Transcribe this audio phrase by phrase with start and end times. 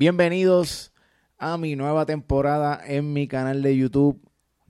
[0.00, 0.94] Bienvenidos
[1.36, 4.18] a mi nueva temporada en mi canal de YouTube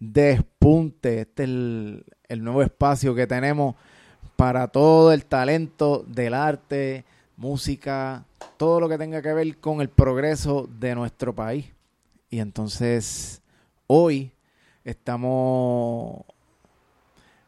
[0.01, 1.21] Despunte.
[1.21, 3.77] Este es el, nuevo espacio que tenemos
[4.35, 7.05] para todo el talento del arte,
[7.37, 8.25] música,
[8.57, 11.67] todo lo que tenga que ver con el progreso de nuestro país.
[12.29, 13.41] Y entonces
[13.87, 14.33] hoy
[14.83, 16.25] estamos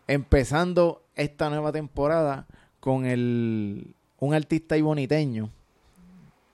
[0.07, 2.47] empezando esta nueva temporada
[2.79, 5.51] con el un artista iboniteño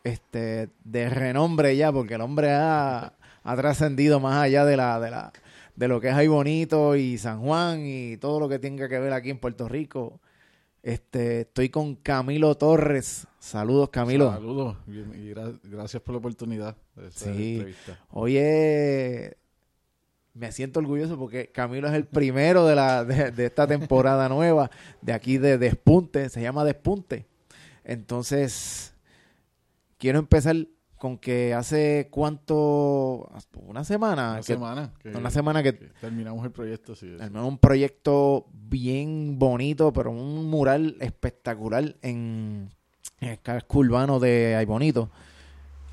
[0.09, 3.13] este de renombre ya porque el hombre ha,
[3.43, 5.33] ha trascendido más allá de la de la
[5.77, 8.99] de lo que es ahí bonito y San Juan y todo lo que tenga que
[8.99, 10.21] ver aquí en Puerto Rico.
[10.83, 13.27] Este, estoy con Camilo Torres.
[13.39, 14.33] Saludos, Camilo.
[14.33, 17.55] Saludos y gra- gracias por la oportunidad de esta Sí.
[17.57, 17.99] entrevista.
[18.11, 19.37] Oye,
[20.35, 24.71] me siento orgulloso porque Camilo es el primero de, la, de, de esta temporada nueva
[25.03, 27.27] de aquí de Despunte, se llama Despunte.
[27.85, 28.95] Entonces,
[29.99, 30.57] quiero empezar
[30.97, 33.31] con que hace cuánto,
[33.67, 34.93] una semana, Una que- semana.
[35.01, 36.97] Que, una semana que que terminamos el proyecto.
[36.97, 42.69] Sí, menos un proyecto bien bonito, pero un mural espectacular en,
[43.21, 45.11] en el casco urbano de Ay Bonito.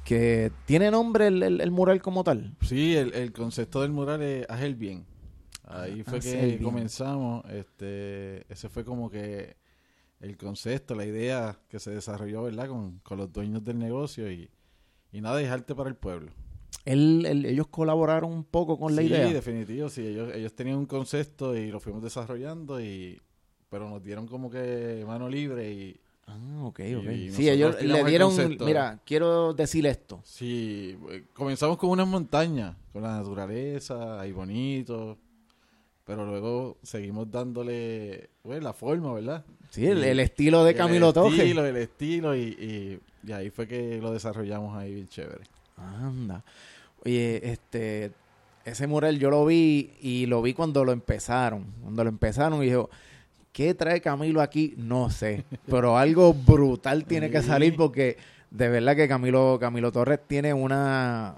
[0.03, 2.56] Que tiene nombre el, el- el mural como tal.
[2.62, 5.06] Sí, el, el concepto del mural es haz el bien.
[5.67, 7.44] Ahí fue Haz el que comenzamos.
[7.52, 9.56] Este, ese fue como que
[10.26, 12.68] el concepto, la idea que se desarrolló, ¿verdad?
[12.68, 14.50] Con, con los dueños del negocio y,
[15.12, 16.31] y nada, dejarte para el pueblo.
[16.84, 19.28] Él- él- ellos colaboraron un poco con la sí, idea.
[19.31, 20.06] definitivo, sí.
[20.06, 23.20] Ellos, ellos tenían un concepto y lo fuimos desarrollando y
[23.70, 27.06] pero nos dieron como que mano libre y Ah, ok, ok.
[27.12, 28.66] y sí, ellos le el dieron, concepto.
[28.66, 30.22] mira, quiero decir esto.
[30.23, 35.20] Sí, eh, comenzamos con unas montañas, con la naturaleza, ahí bonito,
[36.06, 39.44] pero luego seguimos dándole pues, la forma, ¿verdad?
[39.70, 41.38] Sí, el, el estilo de El Camilo Toje.
[41.38, 45.44] estilo, el estilo, y, y, y ahí fue que lo desarrollamos ahí bien chévere.
[45.78, 46.44] Anda.
[47.03, 48.12] Oye, este,
[48.63, 51.66] ese mural yo lo vi y lo vi cuando lo empezaron.
[51.81, 52.90] Cuando lo empezaron y dijo,
[53.52, 54.74] ¿qué trae Camilo aquí?
[54.78, 55.44] No sé.
[55.68, 58.18] Pero algo brutal tiene que salir porque
[58.52, 61.38] de verdad que Camilo, Camilo Torres tiene una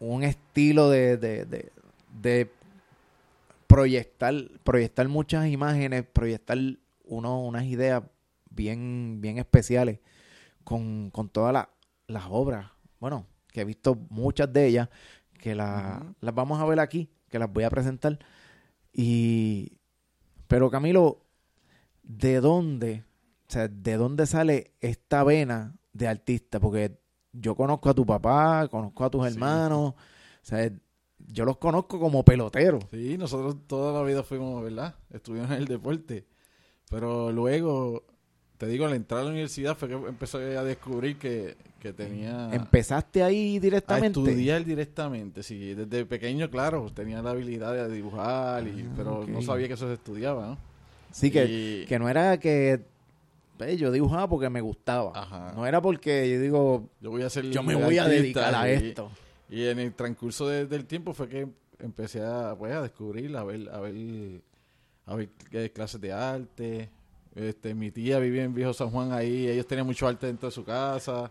[0.00, 1.72] un estilo de, de, de,
[2.20, 2.48] de
[3.68, 4.34] proyectar,
[4.64, 6.58] proyectar muchas imágenes, proyectar
[7.04, 8.02] uno, unas ideas
[8.50, 10.00] bien, bien especiales
[10.64, 11.70] con, con todas la-
[12.08, 12.70] las obras.
[12.98, 14.88] Bueno, que he visto muchas de ellas,
[15.38, 18.18] que la- las vamos a ver aquí, que las voy a presentar.
[18.92, 19.78] Y,
[20.48, 21.24] pero Camilo,
[22.02, 23.04] ¿de dónde,
[23.48, 26.58] o sea, de dónde sale esta vena de artista?
[26.58, 26.98] Porque
[27.32, 29.34] yo conozco a tu papá, conozco a tus Sí.
[29.34, 29.96] hermanos, o
[30.42, 30.72] sea,
[31.26, 32.84] yo los conozco como peloteros.
[32.90, 34.94] Sí, nosotros toda la vida fuimos, ¿verdad?
[35.12, 36.24] Estuvimos en el deporte,
[36.90, 38.04] pero luego,
[38.56, 42.48] te digo, al entrar a la universidad fue que empecé a descubrir que, que tenía...
[42.52, 44.20] ¿Empezaste ahí A directamente?
[44.20, 45.74] estudiar directamente, sí.
[45.74, 49.86] Desde pequeño, claro, tenía la habilidad de dibujar, y, Ah, pero no sabía que eso
[49.86, 50.58] se estudiaba, ¿no?
[51.12, 51.44] Sí, que,
[51.82, 52.80] Y- que no era que
[53.76, 55.12] yo dibujaba porque me gustaba.
[55.14, 55.52] Ajá.
[55.56, 58.68] No era porque yo digo, yo voy a ser yo me voy a dedicar a
[58.70, 59.10] esto.
[59.48, 61.48] Y en el transcurso de- del tiempo fue que
[61.78, 64.40] empecé a, pues, a descubrir, a ver, a ver,
[65.06, 66.90] a ver qué clases de arte.
[67.34, 70.52] Este, mi tía vivía en Viejo San Juan ahí, ellos tenían mucho arte dentro de
[70.54, 71.30] su casa.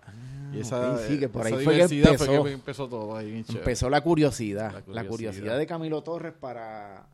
[0.53, 2.25] y esa, Ah, ok, sí, que por esa ahí fue que empezó.
[2.25, 3.43] fue que empezó todo ahí.
[3.49, 5.09] Empezó la curiosidad, La la curiosidad.
[5.09, 7.05] curiosidad de Camilo Torres para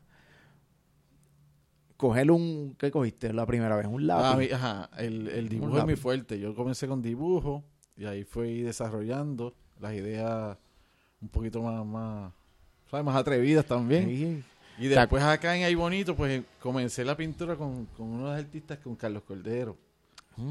[1.96, 3.86] coger un, ¿qué cogiste la primera vez?
[3.86, 4.24] Un lápiz.
[4.24, 6.38] Ah, mi- ajá, el, el dibujo es muy fuerte.
[6.38, 7.64] Yo comencé con dibujo
[7.96, 10.56] y ahí fui desarrollando las ideas
[11.24, 12.32] un poquito más, más,
[12.90, 13.04] ¿sabes?
[13.04, 14.06] más atrevidas también.
[14.06, 14.44] Sí.
[14.78, 18.44] Y después acá en Ahí Bonito, pues comencé la pintura con, con uno de los
[18.44, 19.76] artistas, con Carlos Cordero.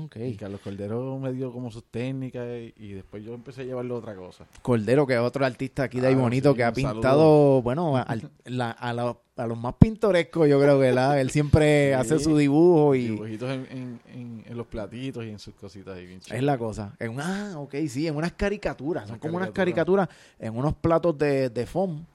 [0.06, 0.16] Ok.
[0.18, 3.96] Y Carlos Cordero me dio como sus técnicas y, y después yo empecé a llevarlo
[3.96, 4.46] a otra cosa.
[4.62, 7.98] Cordero, que es otro artista aquí de ahí Claro, bonito, sí, que ha pintado, bueno,
[7.98, 11.94] al- la- a, la- a los más pintorescos, yo creo que la- él siempre Sí.
[11.94, 15.98] hace su dibujo y Dibujitos en, en, en, en los platitos y en sus cositas
[15.98, 16.96] ahí es la cosa.
[17.00, 20.08] En, ah, ok, sí, en unas caricaturas, son como unas caricaturas.
[20.08, 22.06] caricaturas en unos platos de, de foam,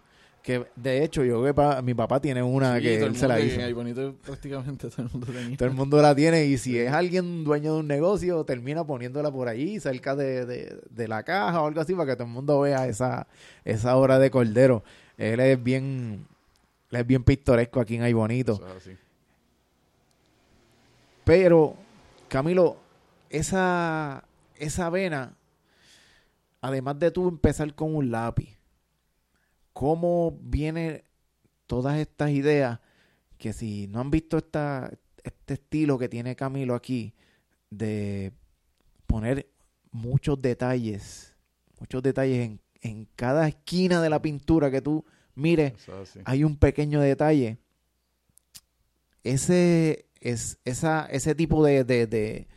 [0.43, 3.29] que de hecho yo creo que pa- mi papá tiene una Sí, que él se
[3.29, 3.61] la hizo.
[3.61, 5.57] Ahí Bonito prácticamente todo el mundo tenía.
[5.57, 9.31] Todo el mundo la tiene y si es alguien dueño de un negocio, termina poniéndola
[9.31, 12.33] por allí, cerca de, de- de la caja o algo así, para que todo el
[12.33, 13.27] mundo vea esa,
[13.65, 14.83] esa obra de Cordero.
[15.19, 16.27] Él es bien,
[16.91, 18.59] él es bien pintoresco aquí en Ay Bonito.
[21.25, 21.75] Pero,
[22.29, 22.77] Camilo,
[23.31, 24.25] esa,
[24.57, 25.35] esa vena,
[26.61, 28.57] además de tú empezar con un lápiz,
[29.79, 31.05] ¿cómo vienen
[31.69, 32.81] todas estas ideas
[33.37, 34.91] que si no han visto esta,
[35.23, 37.15] este estilo que tiene Camilo aquí
[37.71, 38.33] de
[39.07, 39.49] poner
[39.93, 41.37] muchos detalles
[41.79, 45.05] muchos detalles en, en cada esquina de la pintura que tú
[45.37, 45.75] mires,
[46.25, 47.59] hay un pequeño detalle.
[49.23, 52.49] Ese, es, esa, ese tipo de, de, de,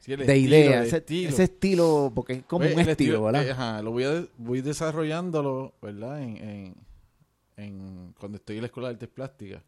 [0.00, 1.28] Sí, de estilo, idea, el ese estilo.
[1.30, 3.46] ese estilo, porque es como un estilo, ¿verdad?
[3.46, 6.22] eh, ajá, lo voy, a, voy desarrollándolo, ¿verdad?
[6.22, 6.74] En, en,
[7.56, 9.62] en- cuando estoy en la escuela de artes plásticas,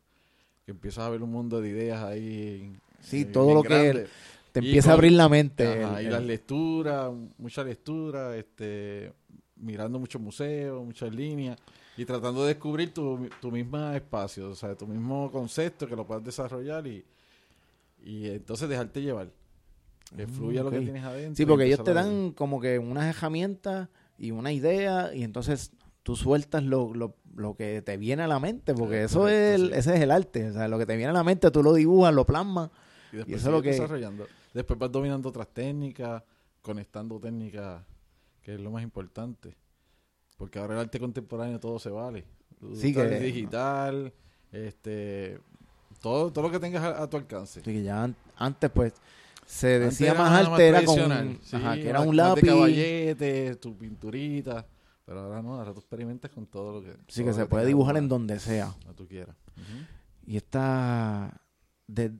[0.64, 2.72] que empiezas a ver un mundo de ideas ahí.
[3.00, 4.06] sí, eh, todo lo que
[4.52, 5.64] te y empieza a abrir la mente.
[5.66, 9.12] Ajá, el- y las lecturas, mucha lectura, este,
[9.56, 11.58] mirando muchos museos, muchas líneas
[11.96, 16.06] y tratando de descubrir tu, tu mismo espacio, o sea, tu mismo concepto que lo
[16.06, 17.04] puedas desarrollar y,
[18.04, 19.28] y entonces dejarte llevar.
[20.16, 21.36] Que Mm, fluya lo que tienes adentro.
[21.36, 25.72] Sí, porque ellos te dan como que unas herramientas y una idea y entonces
[26.02, 29.38] tú sueltas lo, lo, lo que te viene a la mente, porque Ah, eso correcto,
[29.40, 29.78] es el- sí.
[29.78, 31.72] ese es el arte, o sea, lo que te viene a la mente tú lo
[31.74, 32.70] dibujas, lo plasmas.
[33.12, 34.26] Y después Y eso es lo que- desarrollando.
[34.52, 36.22] Después vas dominando otras técnicas,
[36.62, 37.82] conectando técnicas,
[38.42, 39.56] que es lo más importante.
[40.36, 42.24] Porque ahora el arte contemporáneo todo se vale.
[42.74, 44.12] Sí, que- digital,
[44.52, 45.38] este,
[46.02, 47.60] todo, todo lo que tengas a, a tu alcance.
[47.60, 48.92] Así que ya an- antes pues
[49.46, 52.26] se decía era más arte, era con tradicional, sí, ajá, que era más- un más
[52.28, 52.46] lápiz.
[52.46, 54.66] caballete, tu pinturita.
[55.04, 56.96] Pero ahora no, ahora tú experimentas con todo lo que.
[57.08, 58.74] Sí, que se puede dibujar en donde sea.
[58.88, 59.34] a tú quieras.
[60.24, 61.40] Y esta
[61.88, 62.12] de,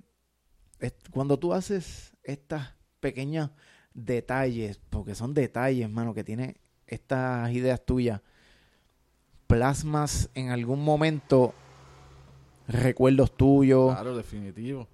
[0.81, 3.51] es- cuando tú haces estas pequeños
[3.95, 6.57] detalles, porque son detalles, mano, que tiene
[6.89, 8.21] estas ideas tuyas,
[9.47, 11.55] plasmas en algún momento
[12.69, 13.93] recuerdos tuyos.
[13.93, 14.89] Claro, definitivo.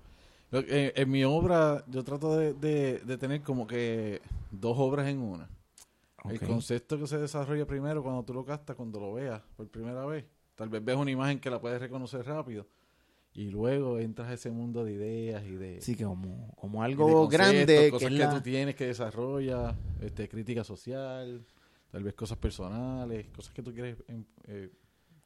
[0.50, 4.20] Que- En, en mi obra, yo trato de, de- de tener como que
[4.50, 5.48] dos obras en una.
[6.30, 10.04] El concepto que se desarrolla primero cuando tú lo captas, cuando lo veas por primera
[10.06, 10.24] vez.
[10.56, 12.66] Tal vez ves una imagen que la puedes reconocer rápido.
[13.34, 17.28] Y luego entras a ese mundo de ideas y de, Sí, que como, como algo
[17.28, 21.44] grande, que cosas que, la- tú tienes que desarrollar, este, crítica social,
[21.92, 24.70] tal vez cosas personales, cosas que tú quieres em, eh,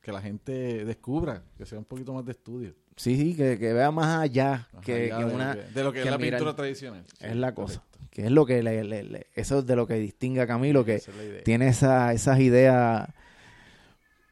[0.01, 2.75] que la gente descubra, que sea un poquito más de estudio.
[2.97, 5.55] Sí, sí, que, que vea más allá Ajá, que, ya que de, una...
[5.55, 7.05] de lo que que es la mirar- pintura tradicional.
[7.07, 7.83] Sí, es la cosa.
[8.11, 10.85] Que es lo que le- le- le- eso es de lo que distingue a Camilo,
[10.85, 13.09] que Esa es tiene esa, esas ideas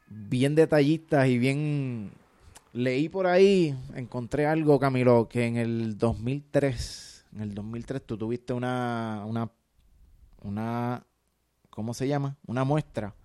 [0.07, 2.11] bien detallistas y bien...
[2.71, 8.53] Leí por ahí, encontré algo, Camilo, que en el 2003, en el 2003 tú tuviste
[8.53, 9.49] una, una,
[10.43, 11.03] una,
[11.71, 12.37] ¿cómo se llama?
[12.45, 13.15] Una muestra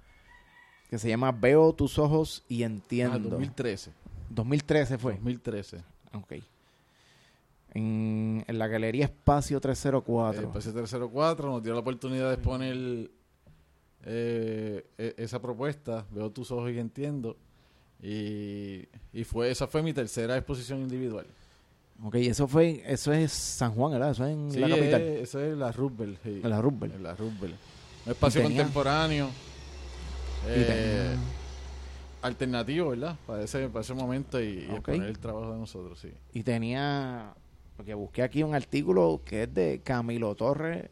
[0.95, 3.31] que se llama Veo tus ojos y Ah, entiendo.
[3.31, 3.91] 2013.
[4.31, 5.15] 2013 fue.
[5.15, 5.79] 2013.
[6.13, 6.35] Ok.
[7.73, 10.41] En, en la galería Espacio 304.
[10.41, 13.11] El Espacio 304 nos dio la oportunidad de exponer
[14.05, 17.37] eh, e- esa propuesta, Veo tus ojos y entiendo.
[18.01, 21.27] Y, y fue esa fue mi tercera exposición individual.
[22.05, 24.11] ok, eso fue, eso es San Juan, ¿verdad?
[24.13, 25.03] Eso es en Sí, la capital.
[25.03, 26.19] es- eso es la Roosevelt.
[26.23, 26.41] sí.
[26.45, 26.59] En la.
[26.61, 27.57] En la Roosevelt.
[28.07, 29.29] Un espacio tenía- contemporáneo.
[30.47, 31.17] Eh,
[32.23, 33.17] alternativo, ¿verdad?
[33.27, 36.13] Para ese, para ese momento y, el trabajo de nosotros, sí.
[36.33, 37.35] Y tenía,
[37.77, 40.89] porque busqué aquí un artículo que es de Camilo Torres,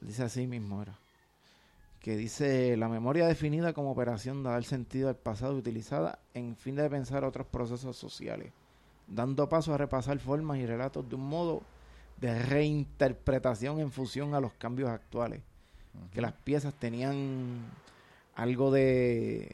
[0.00, 0.98] dice así mismo, era,
[2.00, 6.76] que dice, la memoria definida como operación de dar sentido al pasado utilizada en fin
[6.76, 8.52] de pensar otros procesos sociales,
[9.06, 11.62] dando paso a repasar formas y relatos de un modo
[12.20, 15.42] de reinterpretación en función a los cambios actuales,
[16.12, 17.60] que las piezas tenían
[18.36, 19.50] algo de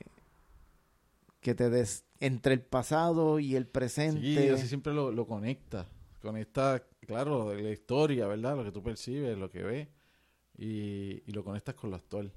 [1.41, 4.21] que te des entre el pasado y el presente.
[4.21, 5.87] Sí, así siempre lo, lo conecta.
[6.21, 8.57] Conecta, claro, la historia, ¿verdad?
[8.57, 9.89] Lo que tú percibes, lo que ves.
[10.57, 12.33] Y, y lo conectas con lo actual.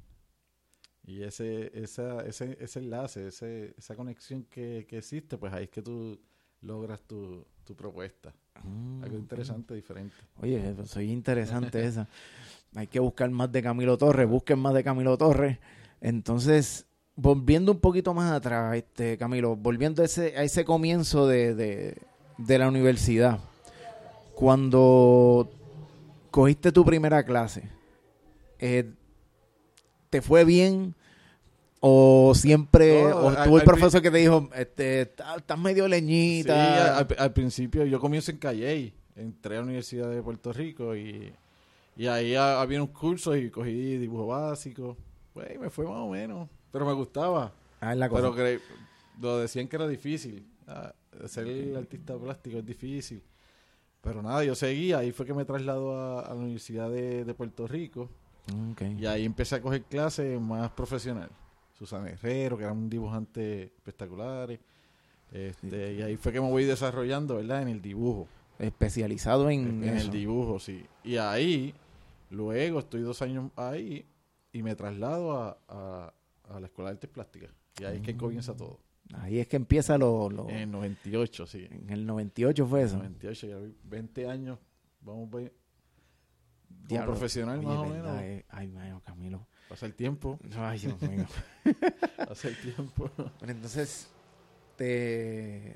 [1.04, 5.70] Y ese, esa, ese, ese enlace, ese, esa conexión que, que existe, pues ahí es
[5.70, 6.20] que tú
[6.62, 8.34] logras tu, tu propuesta.
[8.64, 10.16] Mm, Algo interesante, diferente.
[10.42, 12.08] Oye, soy interesante esa.
[12.74, 15.60] Hay que buscar más de Camilo Torres, busquen más de Camilo Torres.
[16.02, 16.86] Entonces,
[17.16, 21.98] volviendo un poquito más atrás, este Camilo, volviendo a ese, a ese comienzo de, de,
[22.38, 23.40] de la universidad,
[24.34, 25.50] cuando
[26.32, 27.70] cogiste tu primera clase,
[28.60, 28.92] eh,
[30.10, 30.94] ¿te fue bien?
[31.80, 36.98] ¿O siempre, No, o tuvo el profesor que te dijo, este, estás medio Sí, leñita?
[36.98, 41.32] al, al principio yo comienzo en Calle, entré a la Universidad de Puerto Rico y,
[41.96, 44.98] y ahí ha- había unos cursos y cogí dibujo básico.
[45.36, 47.52] Pues me fue más o menos, pero me gustaba.
[47.82, 48.22] Ah, es la cosa.
[48.22, 48.62] Pero que
[49.20, 50.48] lo decían que era difícil.
[50.66, 50.94] Ah,
[51.28, 53.22] ser el artista plástico es difícil.
[54.00, 54.94] Pero nada, yo seguí.
[54.94, 58.10] Ahí fue que me trasladó a, a la Universidad de, de Puerto Rico.
[58.98, 61.30] Y ahí empecé a coger clases más profesional.
[61.74, 64.58] Susana Herrero, que era un dibujante espectacular.
[65.34, 67.62] Este, Y ahí fue que me voy desarrollando, ¿verdad?
[67.62, 68.30] En el dibujo.
[68.58, 70.86] especializado en, En, el dibujo, sí.
[71.04, 71.74] Y ahí,
[72.30, 74.06] luego estoy dos años ahí
[74.58, 76.14] y me traslado a, a,
[76.50, 77.50] a la Escuela de Artes Plásticas.
[77.80, 78.80] Y ahí es que comienza todo.
[79.16, 80.30] Ahí es que empieza lo...
[80.30, 81.68] lo- En el 98, sí.
[81.70, 82.96] en el 98 fue En eso.
[82.96, 84.58] el 98, ya vi 20 años.
[85.02, 85.54] Vamos a ver.
[86.68, 87.12] Como Diablo.
[87.12, 88.22] profesional, Oye, más o menos.
[88.22, 88.46] eh.
[88.50, 89.46] Ay, mano, Camilo.
[89.70, 90.40] Pasa el tiempo.
[90.58, 91.26] Ay, Dios mío.
[92.18, 93.10] Pasa el tiempo.
[93.18, 94.08] Bueno, entonces,
[94.78, 95.76] te,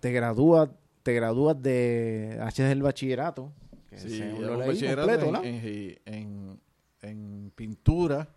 [0.00, 0.70] te gradúas
[1.02, 3.52] te gradúas de H del bachillerato.
[3.88, 6.60] Que Sí, lo un bachillerato completo, en, en, en-
[7.02, 8.28] en pintura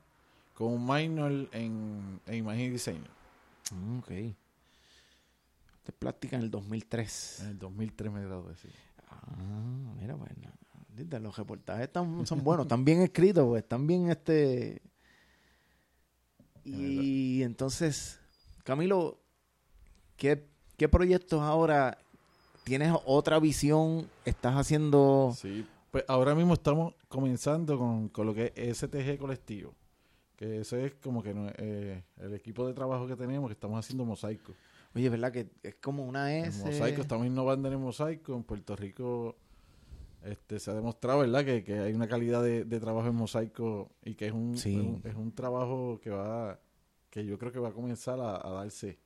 [0.53, 3.09] con un minor en, en imagen y diseño.
[3.71, 4.07] Mm, ok.
[5.83, 7.39] Te plástica en el 2003.
[7.41, 8.67] En el 2003 me gradué, sí.
[9.09, 10.35] Ah, mira, bueno.
[10.89, 14.81] Viste, Los reportajes están, son buenos, están bien escritos, pues, están bien este.
[16.65, 18.19] Y entonces,
[18.63, 19.17] Camilo,
[20.17, 20.45] ¿qué,
[20.77, 21.97] qué proyectos ahora
[22.65, 24.09] tienes otra visión?
[24.25, 25.33] ¿Estás haciendo?
[25.37, 29.73] Sí, pues ahora mismo estamos comenzando con, con lo que es STG colectivo.
[30.35, 34.05] Que ese es como que eh, el equipo de trabajo que tenemos, que estamos haciendo
[34.05, 34.53] mosaico.
[34.95, 35.31] Oye, ¿verdad?
[35.31, 36.63] Que es como una En S.
[36.65, 38.33] mosaico, estamos innovando en el mosaico.
[38.35, 39.35] En Puerto Rico
[40.23, 43.91] este, se ha demostrado, ¿verdad?, que, que hay una calidad de, de trabajo en mosaico
[44.03, 44.75] y que es un, Sí.
[44.75, 46.59] es un, es un trabajo que va,
[47.09, 48.97] que yo creo que va a comenzar a, a darse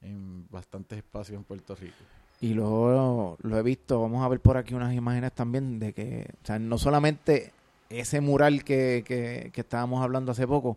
[0.00, 1.96] en bastantes espacios en Puerto Rico.
[2.40, 6.26] Y luego lo he visto, vamos a ver por aquí unas imágenes también de que,
[6.42, 7.52] o sea, no solamente
[7.90, 10.70] ese mural que, que, que estábamos hablando hace poco,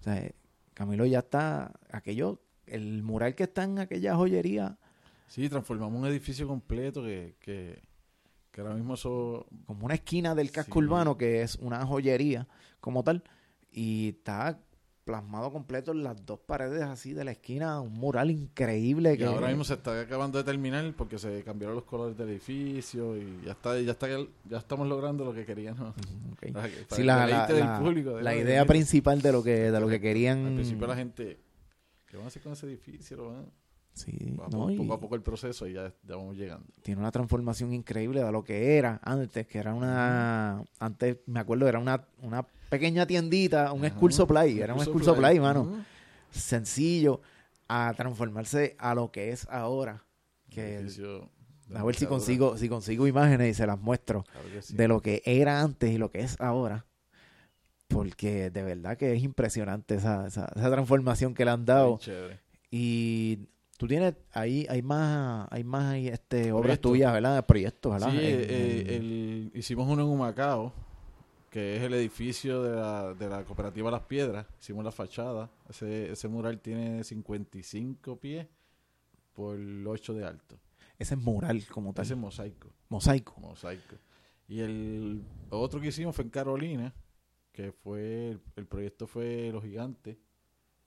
[0.00, 0.30] o sea,
[0.74, 4.76] Camilo ya está, aquello, el mural que está en aquella joyería,
[5.26, 7.82] Sí, transformamos un edificio completo que, que,
[8.50, 10.86] que ahora mismo eso como una esquina del casco Sí.
[10.86, 12.46] urbano, que es una joyería
[12.80, 13.22] como tal,
[13.70, 14.58] y está
[15.12, 19.14] plasmado completo en las dos paredes así de la esquina, un mural increíble.
[19.14, 22.28] Y que ahora mismo se está acabando de terminar porque se cambiaron los colores del
[22.28, 24.06] edificio y ya está, ya está,
[24.44, 25.94] ya estamos logrando lo que queríamos.
[26.32, 26.52] Ok.
[26.52, 29.98] Para que- para Sí, el la, público, idea principal de lo que de lo que
[29.98, 31.38] querían Al principio la gente,
[32.06, 33.16] ¿qué van a hacer con ese edificio?
[33.16, 33.46] Lo van-
[33.94, 36.66] sí, va no, po- y poco a poco el proceso y ya, ya vamos llegando.
[36.82, 41.66] tiene una transformación increíble de lo que era antes que era una antes me acuerdo
[41.66, 45.84] era una, una pequeña tiendita un Ajá, school supply era un school supply mano
[46.30, 47.20] sencillo
[47.68, 50.04] a transformarse a lo que es ahora
[50.50, 50.86] que
[51.74, 54.74] a ver si consigo si consigo imágenes y se las muestro Claro que sí.
[54.76, 56.84] de lo que era antes y lo que es ahora
[57.88, 61.98] porque de verdad que es impresionante esa, esa, esa transformación que le han dado.
[62.70, 63.48] Y
[63.78, 67.46] tú tienes, ahí hay más, hay más este, obras tuyas, ¿verdad?
[67.46, 68.10] Proyectos, ¿verdad?
[68.12, 70.74] Sí, eh, el- hicimos uno en Humacao,
[71.50, 74.46] que es el edificio de la, de la cooperativa Las Piedras.
[74.60, 75.50] Hicimos la fachada.
[75.68, 78.46] Ese, ese mural tiene 55 pies
[79.32, 80.58] por 8 de alto.
[80.98, 82.04] ese es mural como tal.
[82.04, 82.68] Ese es mosaico.
[82.88, 83.40] Mosaico.
[83.40, 83.96] Mosaico.
[84.48, 86.94] Y el otro que hicimos fue en Carolina,
[87.52, 90.16] que fue, el, el proyecto fue Los Gigantes.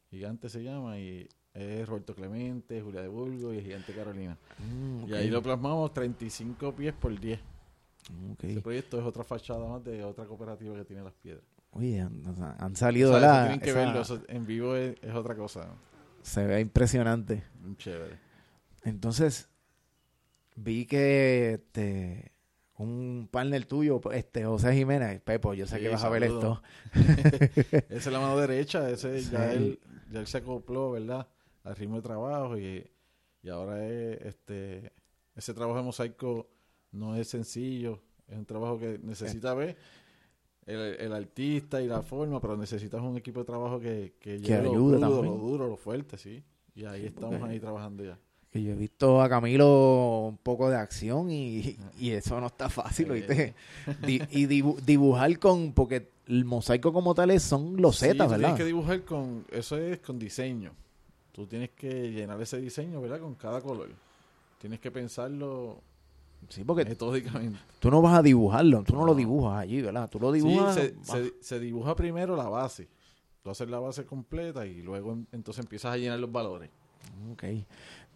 [0.10, 4.38] Gigante se llama y es Roberto Clemente, Julia de Burgos y el Gigante Carolina.
[4.60, 7.40] Mm, Y ahí lo plasmamos 35 pies por 10.
[8.10, 8.44] Mm, ok.
[8.46, 11.44] Ese proyecto es otra fachada más de otra cooperativa que tiene las piedras.
[11.72, 12.22] Oye, han,
[12.60, 13.42] han O salido, sea, eso ¿verdad?
[13.44, 15.68] tienen que Esa- verlo, eso en vivo es, es otra cosa.
[16.22, 17.44] Se ve impresionante.
[17.62, 18.18] Muy Chévere.
[18.84, 19.48] Entonces,
[20.56, 22.32] vi que este,
[22.78, 26.62] un partner tuyo, este José Jiménez, Pepo, yo sé Sí, que vas a ver esto.
[26.94, 29.30] Esa es la mano derecha, ese Sí.
[29.32, 29.80] ya, él,
[30.12, 31.28] ya él se acopló, ¿verdad?
[31.64, 32.90] Al ritmo de trabajo y,
[33.44, 34.92] y ahora es, este,
[35.36, 36.50] ese trabajo de mosaico
[36.92, 39.76] no es sencillo, es un trabajo que necesita ver
[40.66, 44.64] el, el artista y la forma, pero necesitas un equipo de trabajo que, que, lleve
[44.66, 45.38] lo ayude lo también.
[45.40, 46.44] duro, lo fuerte, sí.
[46.76, 48.18] Y ahí estamos ahí trabajando ya.
[48.50, 52.70] Que yo he visto a Camilo un poco de acción y, y eso no está
[52.70, 53.12] fácil, Eh.
[53.12, 53.54] ¿oíste?
[54.06, 58.38] Di- y dibu- dibujar con, porque el mosaico como tal es- son losetas, tú ¿verdad?
[58.50, 60.72] tienes que dibujar con, eso es con diseño.
[61.32, 63.20] Tú tienes que llenar ese diseño, ¿verdad?
[63.22, 63.90] Con cada color.
[64.60, 65.82] Tienes que pensarlo
[66.50, 67.60] Sí, porque metódicamente.
[67.80, 70.10] tú no vas a dibujarlo, tú no, lo dibujas allí, ¿verdad?
[70.10, 70.76] Tú lo Sí, dibujas.
[70.76, 72.90] se, vas- se- se dibuja primero la base.
[73.44, 76.70] Tú haces la base completa y luego en- entonces empiezas a llenar los valores.
[77.32, 77.44] Ok.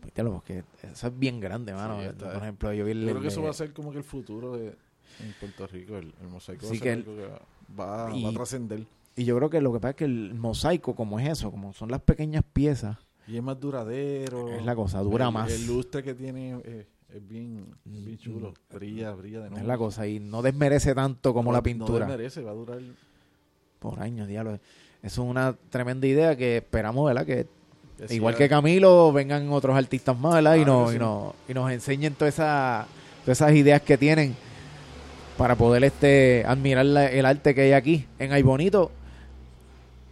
[0.02, 2.00] Pues, lo- porque eso es bien grande, mano.
[2.02, 3.02] Sí, Por ejemplo, yo vi el.
[3.06, 5.98] Yo creo que eso va a ser como que el futuro de en Puerto Rico,
[5.98, 7.06] el, el mosaico Sí, va que el-
[7.80, 8.86] va, va- y- va a trascender.
[9.16, 11.72] Y yo creo que lo que pasa es que el mosaico, como es eso, como
[11.74, 14.50] son las pequeñas piezas, Y es más duradero.
[14.50, 15.52] es la cosa, dura el, más.
[15.52, 18.54] El lustre que tiene eh, es bien, bien chulo.
[18.72, 18.76] Mm.
[18.76, 19.58] Brilla, brilla de nuevo.
[19.62, 20.08] es la cosa.
[20.08, 22.06] Y no desmerece tanto como la No pintura.
[22.06, 22.80] merece, va a durar.
[23.80, 24.60] por años, diablo.
[25.04, 27.26] Es una tremenda idea que esperamos, ¿verdad?
[27.26, 27.46] Que
[28.10, 30.56] igual que Camilo, vengan otros artistas más, ¿verdad?
[30.56, 32.88] y, nos, y, nos, y nos enseñen todas esas,
[33.24, 34.36] todas esas ideas que tienen
[35.38, 38.90] para poder este admirar la- el arte que hay aquí en Ay Bonito.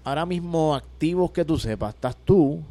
[0.03, 2.61] ahora mismo activos que tú sepas, estás tú.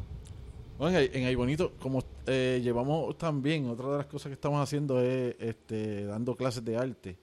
[0.77, 4.99] Bueno, en, Ay Bonito, como eh, llevamos también, otra de las cosas que estamos haciendo
[5.01, 7.17] es este, dando clases de arte.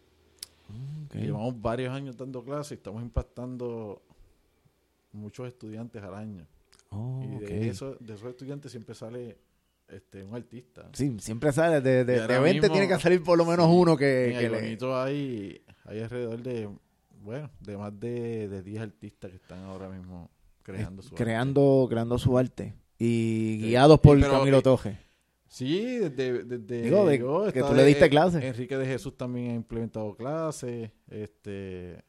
[1.13, 4.01] Llevamos varios años dando clases y estamos impactando
[5.13, 6.47] muchos estudiantes al año.
[6.91, 9.37] Oh, y de, eso, de esos estudiantes siempre sale
[9.89, 10.89] este, un artista.
[10.93, 13.67] Sí, siempre sale, de, de, de ahora 20 mismo- tiene que salir por lo menos
[13.67, 16.69] Sí, uno que, en que Ay le- Bonito hay, hay alrededor de,
[17.25, 20.31] bueno, de más de, de 10 artistas que están ahora mismo
[20.63, 21.25] creando su arte.
[21.25, 22.75] creando, creando su arte.
[23.03, 24.99] Y guiados por pero, Camilo eh, Toje.
[25.49, 28.45] Sí, desde, desde Digo, de- yo, que tú le diste clases.
[28.45, 30.91] Enrique de Jesús también ha implementado clases.
[31.09, 32.05] Este,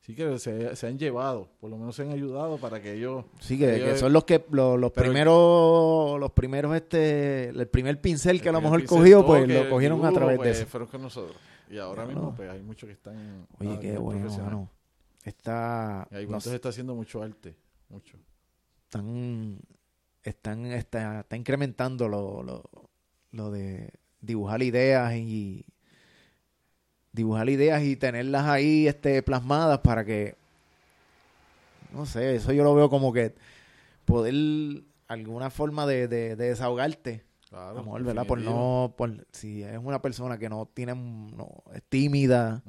[0.00, 3.24] sí que se, se han llevado, por lo menos se han ayudado para que ellos...
[3.40, 8.00] Sí, que, ellos- que son los que los, los primeros, los primeros, este, el primer
[8.00, 10.66] pincel que a lo mejor cogió, pues lo cogieron a través de pues, eso.
[10.66, 11.36] fueron con nosotros.
[11.70, 13.46] Y ahora mismo, pues hay muchos que están...
[13.60, 14.70] Oye, qué bueno, mano.
[15.24, 17.54] Está, Y ahí no sé, está haciendo mucho arte,
[17.88, 18.16] mucho.
[18.84, 19.58] están,
[20.28, 22.62] están, está, está incrementando lo, lo,
[23.32, 23.90] lo de
[24.20, 25.64] dibujar ideas y
[27.12, 30.34] dibujar ideas y tenerlas ahí este plasmadas para que
[31.92, 33.34] no sé, eso yo lo veo como que
[34.04, 38.26] poder alguna forma de, de, de desahogarte Claro, a lo mejor, ¿verdad?
[38.26, 42.62] Por no, por, si es una persona que no tiene, no, es tímida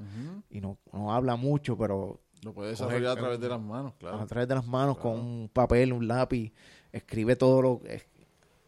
[0.51, 3.93] y no, no habla mucho, pero Lo puede Coger- desarrollar a través de las manos,
[3.99, 4.19] claro.
[4.19, 5.15] a través de las manos Claro.
[5.17, 6.51] con un papel, un lápiz,
[6.91, 8.03] escribe todo lo que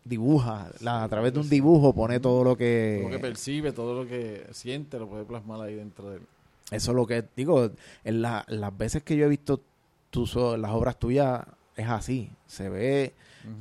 [0.03, 3.71] dibuja, la- a través de un dibujo pone todo lo que, Todo lo que percibe,
[3.71, 6.23] todo lo que siente, lo puede plasmar ahí dentro de él.
[6.71, 7.69] eso es lo que digo,
[8.03, 9.61] en la- las veces que yo he visto
[10.09, 11.43] tus, las obras tuyas
[11.75, 13.13] es así, se ve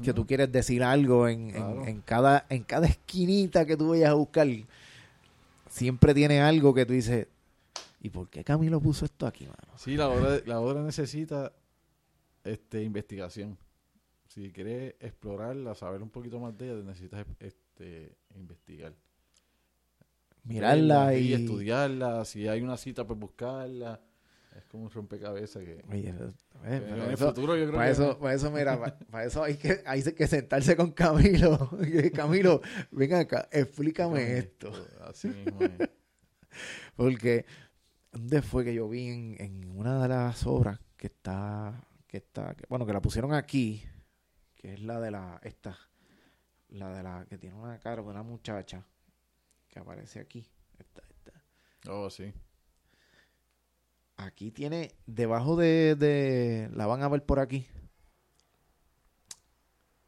[0.02, 4.10] que tú quieres decir algo en, en- en cada en cada esquinita que tú vayas
[4.10, 4.46] a buscar,
[5.68, 7.26] siempre tiene algo que tú dices,
[8.00, 9.76] ¿y por qué Camilo puso esto aquí, mano?
[9.76, 11.52] Sí, la obra, la obra necesita
[12.44, 13.58] este, investigación.
[14.26, 18.94] Si quieres explorarla, saber un poquito más de ella, necesitas este, investigar.
[20.44, 21.32] Mirarla Verla y...
[21.34, 22.24] estudiarla.
[22.24, 24.00] Si hay una cita, pues buscarla.
[24.56, 25.84] Es como un rompecabezas que...
[25.88, 26.32] Oye, eh,
[26.64, 27.92] en el eso- futuro yo creo Para que...
[27.92, 31.70] eso, para eso, mira, para, para eso hay que, hay que sentarse con Camilo.
[31.82, 34.72] Y, Camilo, ven acá, explícame esto.
[35.02, 35.88] Así mismo es.
[36.96, 37.44] Porque,
[38.12, 42.54] ¿dónde fue que yo vi en, en una de las obras que está, que está,
[42.54, 43.82] que- bueno, que la pusieron aquí,
[44.54, 45.78] que es la de la, esta,
[46.70, 48.84] la de la, que tiene una cara de una muchacha
[49.68, 50.46] que aparece aquí.
[50.78, 51.90] Esta, esta.
[51.90, 52.32] Oh, sí.
[54.16, 57.68] Aquí tiene, debajo de, de, la van a ver por aquí,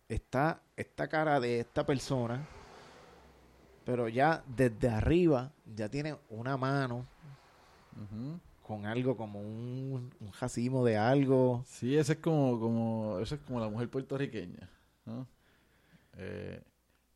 [0.08, 2.44] está esta cara de esta persona,
[3.84, 7.06] pero ya desde arriba ya tiene una mano
[7.96, 8.38] Ujú.
[8.66, 11.64] con algo como un, un racimo de algo.
[11.66, 14.68] Sí, ese es como, como, es como la mujer puertorriqueña,
[15.06, 15.26] ¿no?
[16.16, 16.62] Eh,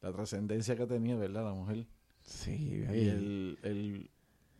[0.00, 1.44] la trascendencia que ha tenido, ¿verdad?
[1.44, 1.87] La mujer.
[2.22, 4.10] Sí, Y el, el,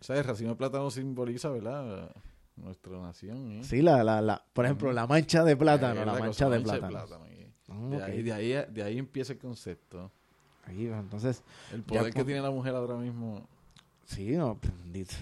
[0.00, 0.20] ¿sabes?
[0.22, 2.11] El racimo de plátano simboliza, ¿verdad?
[2.57, 3.64] Nuestra nación, ¿eh?
[3.64, 6.59] sí la, la, la, por ejemplo, la mancha de plátano, Eh, la, cosa, mancha de
[6.61, 7.27] mancha plátano.
[7.29, 8.03] y Ah, de, ok.
[8.03, 10.12] ahí, de, ahí, de ahí empieza el concepto.
[10.66, 13.46] Ahí, entonces, El Ya poder que con- tiene la mujer ahora mismo.
[14.05, 15.14] sí, no, bendito.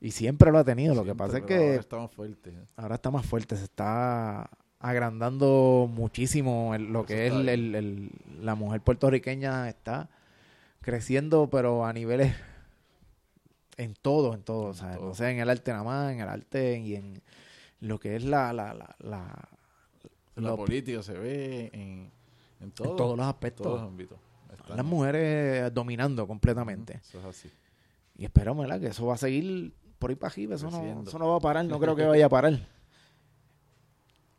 [0.00, 0.94] Y siempre lo ha tenido.
[0.94, 2.50] Lo que pasa es que ahora está más fuerte.
[2.50, 2.64] ¿eh?
[2.76, 4.48] ahora está más fuerte, se está
[4.80, 8.10] agrandando muchísimo el- lo Eso que es el, el-
[8.42, 10.08] la mujer puertorriqueña está
[10.80, 12.34] creciendo, pero a niveles
[13.76, 15.08] en todo, en todo, o sea, todo.
[15.08, 17.20] no sé, en el arte nada más, en el arte y en
[17.80, 19.48] lo que es la, la, la, la-
[20.36, 22.10] En la lo- política se ve en,
[22.60, 23.64] en, todo, en todos los en aspectos.
[23.64, 24.18] todos los ámbitos.
[24.52, 26.94] Están- las mujeres dominando completamente.
[27.02, 27.50] Eso es así.
[28.16, 28.80] Y espero, ¿verdad?
[28.80, 30.54] Que eso va a seguir por ahí para arriba.
[30.54, 31.64] Eso no, eso no va a parar.
[31.64, 32.58] No creo que vaya a parar.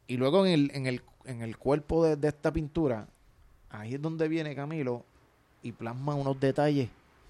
[0.07, 3.07] Y luego en el, en el, en el cuerpo de, de esta pintura,
[3.69, 5.05] ahí es donde viene Camilo
[5.61, 6.89] y plasma unos detalles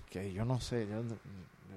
[0.09, 0.87] que yo no sé.
[0.87, 1.01] Yo,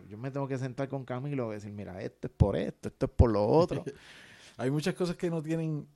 [0.08, 3.06] yo me tengo que sentar con Camilo y decir, mira, esto es por esto, esto
[3.06, 3.84] es por lo otro.
[4.58, 5.88] Hay muchas cosas que no tienen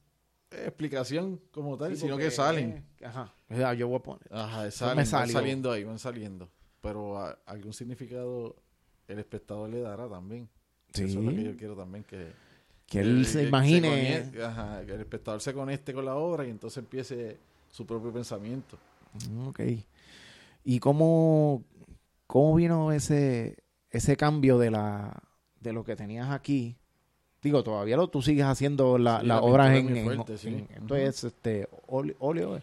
[0.51, 2.85] explicación como tal, Sí, sino que salen.
[3.01, 3.33] eh, Ajá.
[3.65, 4.27] Ah, Yo voy a poner.
[4.33, 5.33] Ajá, salen, me van salió.
[5.33, 6.49] saliendo ahí, van saliendo.
[6.81, 8.57] Pero a- algún significado
[9.09, 10.49] el espectador le dará también.
[10.93, 12.33] Eso es lo que yo quiero también que...
[12.87, 14.31] Que él se imagine.
[14.45, 17.37] ajá, que el espectador se conecte con la obra y entonces empiece
[17.71, 18.79] su propio pensamiento.
[19.31, 19.61] Mm, Ok.
[20.65, 21.63] ¿Y cómo,
[22.29, 23.57] cómo vino ese,
[23.91, 25.21] ese cambio de la
[25.61, 26.77] de lo que tenías aquí?
[27.43, 30.49] Digo, todavía lo, tú sigues haciendo la- Sí, la obras en, fuerte, sí.
[30.49, 30.95] en- esto Ujú.
[30.97, 32.63] es este óleo, óleo, ¿eh?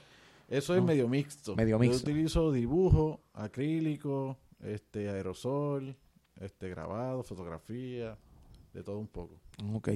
[0.50, 1.56] Eso es medio mixto.
[1.56, 2.10] Medio Yo mixto.
[2.10, 5.96] utilizo dibujo, acrílico, este aerosol,
[6.46, 8.18] este grabado, fotografía,
[8.74, 9.36] de todo un poco.
[9.74, 9.90] Ok.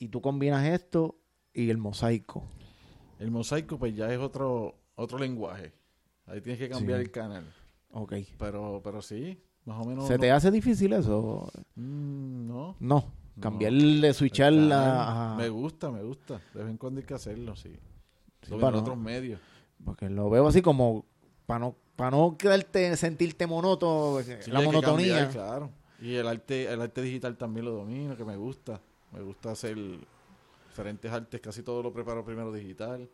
[0.00, 1.16] y tú combinas esto
[1.52, 2.44] y el mosaico.
[3.18, 5.72] El mosaico pues ya es otro otro lenguaje.
[6.26, 7.04] Ahí tienes que cambiar Sí.
[7.06, 7.44] el canal.
[7.92, 8.14] Ok.
[8.38, 10.06] Pero pero sí, más o menos.
[10.06, 11.50] ¿Se no- te hace difícil eso?
[11.74, 12.76] Mm, no.
[12.78, 13.04] No.
[13.34, 13.42] No.
[13.42, 14.76] Cambiar de switchar El la...
[14.76, 16.40] canal, a- Me gusta, me gusta.
[16.54, 17.72] De vez en cuando hay que hacerlo, sí.
[18.42, 19.40] Sí, no- otros medios.
[19.84, 21.04] Porque lo veo así como
[21.46, 25.24] para no, para no quedarte, sentirte monoto, Sí, la monotonía.
[25.24, 25.70] cambiar, claro.
[26.00, 28.80] Y el arte, el arte digital también lo domino, que me gusta.
[29.12, 29.76] Me gusta hacer
[30.68, 33.08] diferentes artes, casi todo lo preparo primero digital.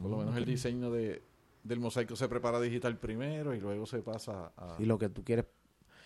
[0.00, 1.20] Por lo menos el diseño de,
[1.64, 5.24] del mosaico se prepara digital primero y luego se pasa a Y lo que tú
[5.24, 5.46] quieres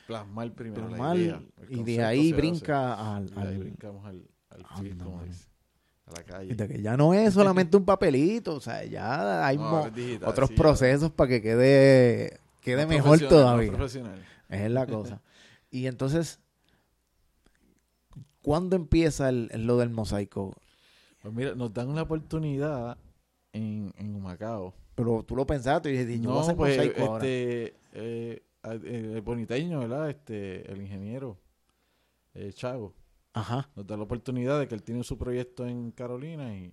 [0.06, 1.42] plasmar primero la plasmar idea.
[1.68, 3.34] El y de ahí brinca al, hace.
[3.34, 4.22] Y de ahí al- brincamos al,
[4.80, 5.48] feed, como dice,
[6.06, 6.54] a la calle.
[6.54, 10.48] de que ya no es solamente un papelito, o sea, ya hay No, digital, otros
[10.48, 13.72] sí, procesos para que quede quede mejor todavía.
[14.48, 15.20] es la cosa.
[15.70, 16.38] Y entonces,
[18.42, 20.54] ¿cuándo empieza el, lo del mosaico?
[21.20, 22.98] Pues mira, nos dan una oportunidad
[23.52, 24.74] en, en Humacao.
[24.94, 28.42] Pero tú lo pensaste y dijiste, yo voy a No, hacer pues mosaico este, eh,
[28.64, 30.10] eh, el boniteño, ¿verdad?
[30.10, 31.38] Este, el ingeniero
[32.34, 32.92] eh, Chago,
[33.34, 33.68] Ajá.
[33.76, 36.72] nos da la oportunidad de que él tiene su proyecto en Carolina y,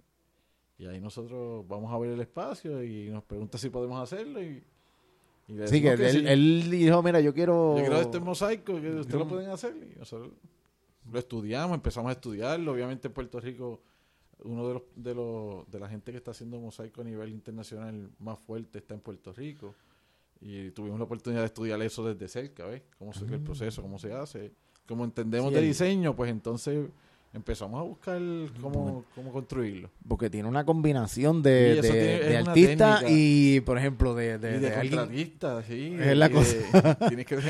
[0.77, 4.61] y ahí nosotros vamos a ver el espacio y nos pregunta si podemos hacerlo y,
[5.47, 6.23] y le Sí, que, él, sí.
[6.27, 7.75] él dijo, mira, yo quiero...
[7.77, 9.73] Yo quiero este mosaico, que ustedes Yo- lo pueden hacer.
[9.95, 10.31] Y nosotros
[11.11, 12.71] lo estudiamos, empezamos a estudiarlo.
[12.73, 13.81] Obviamente en Puerto Rico,
[14.43, 18.09] uno de los, de los de la gente que está haciendo mosaico a nivel internacional
[18.19, 19.73] más fuerte está en Puerto Rico.
[20.41, 22.83] Y tuvimos la oportunidad de estudiar eso desde cerca, ¿ves?
[22.97, 23.43] Cómo se el Mm.
[23.43, 24.51] proceso, cómo se hace.
[24.89, 26.89] Como entendemos Sí, de diseño, pues entonces
[27.31, 28.19] empezamos a buscar
[28.59, 29.91] cómo, cómo construirlo.
[30.07, 33.03] Porque tiene una combinación de, de- tiene- artista técnica.
[33.07, 35.95] y, por ejemplo, de, de, y contratista, sí.
[35.99, 36.35] Es la de-
[37.07, 37.43] tienes que con,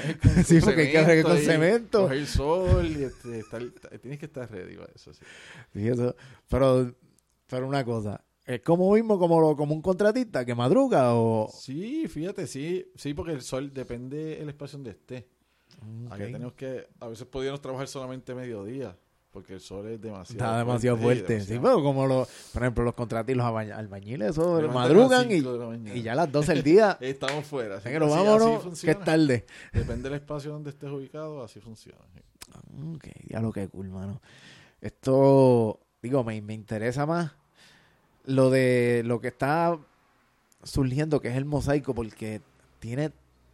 [0.43, 2.01] Sí, con porque hay que ver con cemento.
[2.03, 5.21] Coger sol y este, estar- tienes que estar ready para eso, sí.
[5.73, 6.13] Sí, eso.
[6.49, 6.93] Pero,
[7.47, 11.49] pero una cosa, es como mismo como, lo- como un contratista que madruga o...
[11.57, 15.25] Sí, fíjate, sí, sí, porque el sol depende el espacio donde esté.
[16.07, 16.13] Ok.
[16.13, 18.95] Aquí tenemos que, a veces podíamos trabajar solamente mediodía,
[19.31, 21.41] porque el sol es demasiado Está demasiado fuerte.
[21.41, 25.43] Sí, pero como los, por ejemplo, los contratistas, los albañ- albañiles, eso madrugan y,
[25.93, 27.75] y ya a las 12 del día, Estamos fuera.
[27.77, 29.45] así- pero así- vámonos, así que es tarde.
[29.71, 31.99] Depende del espacio donde estés ubicado, así funciona.
[32.95, 34.19] Ok, ya lo que cool, mano.
[34.81, 37.31] Esto, digo, me, me interesa más
[38.25, 39.77] lo de lo que está
[40.63, 42.41] surgiendo, que es el mosaico, porque
[42.79, 43.11] tiene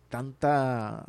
[0.09, 1.05] tanta...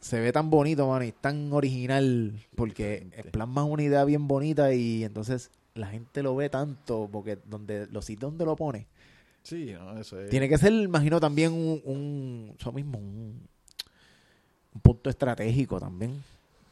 [0.00, 3.30] Se ve tan bonito, mano, y tan original, porque Diferente.
[3.30, 8.04] plasma una idea bien bonita y entonces la gente lo ve tanto, porque donde los
[8.06, 8.86] sitios donde lo pone,
[9.42, 10.30] Sí, no, eso es.
[10.30, 13.40] tiene que ser, imagino, también un, un eso mismo, un,
[14.74, 16.22] un punto estratégico también.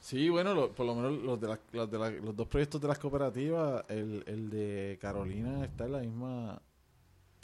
[0.01, 2.81] Sí, bueno, lo- por lo menos los, de la- los, de la- los dos proyectos
[2.81, 6.63] de las cooperativas, el, el de Carolina está en la misma...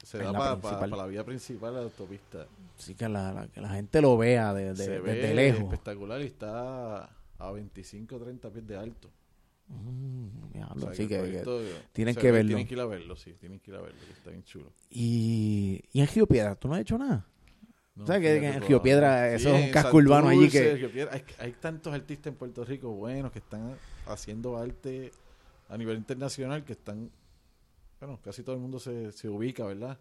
[0.02, 0.90] Se da para principal.
[0.90, 2.46] la vía principal de la autopista.
[2.76, 5.62] Sí, que la, la- que la gente lo vea de, de- Se desde ve lejos.
[5.62, 9.10] espectacular y está a 25 30 pies de alto.
[9.68, 10.26] Mm,
[10.76, 11.42] O sea, sí, que-
[11.92, 12.48] tienen que ve- verlo.
[12.48, 14.70] Tienen que ir a verlo, sí, tienen que ir a verlo, que está bien chulo.
[14.90, 17.26] y, y en Río Piedra, ¿tú no has hecho nada?
[17.94, 21.24] No, ¿Sabes que en Río Piedra eso es un casco urbano allí que- Piedra, hay,
[21.38, 23.74] hay tantos artistas en Puerto Rico buenos que están
[24.06, 25.12] haciendo arte
[25.68, 27.08] a nivel internacional que están,
[28.06, 29.98] bueno, casi todo el mundo se, se ubica, ¿verdad?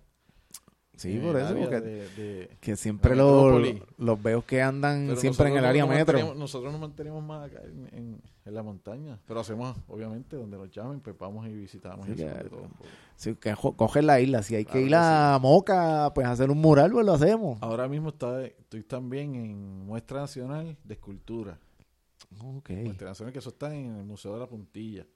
[0.95, 3.63] Sí, por eso, porque de- de- que siempre los,
[3.97, 6.35] los veo que andan pero siempre en el área metro.
[6.35, 10.69] Nosotros nos mantenemos más acá en, en- en la montaña, pero hacemos, obviamente, donde nos
[10.69, 12.05] llamen, pues vamos y visitamos.
[12.05, 12.67] Sí, y de todo.
[13.15, 16.51] Sí, que cogen la isla, si hay que Claro ir que a Moca, pues hacer
[16.51, 17.57] un mural, pues lo hacemos.
[17.63, 21.57] Ahora mismo está, estoy también en muestra nacional de escultura.
[22.39, 22.69] Ok.
[22.69, 25.07] Muestra nacional que eso está en el Museo de la Puntilla.